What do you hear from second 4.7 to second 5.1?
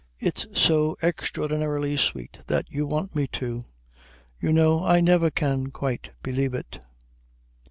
I